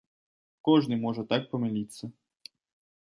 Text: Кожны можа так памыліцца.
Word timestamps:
Кожны 0.69 0.97
можа 1.03 1.25
так 1.33 1.45
памыліцца. 1.53 2.03